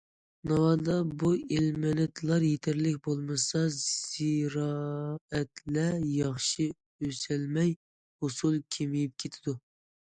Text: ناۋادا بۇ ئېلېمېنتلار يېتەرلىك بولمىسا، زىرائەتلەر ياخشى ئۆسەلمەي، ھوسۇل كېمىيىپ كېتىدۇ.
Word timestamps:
ناۋادا 0.51 0.93
بۇ 1.23 1.29
ئېلېمېنتلار 1.41 2.45
يېتەرلىك 2.47 2.97
بولمىسا، 3.09 3.63
زىرائەتلەر 3.77 6.01
ياخشى 6.17 6.69
ئۆسەلمەي، 6.73 7.81
ھوسۇل 8.25 8.63
كېمىيىپ 8.77 9.19
كېتىدۇ. 9.25 9.61